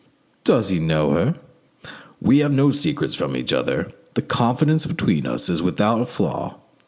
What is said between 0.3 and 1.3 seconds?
"Does he know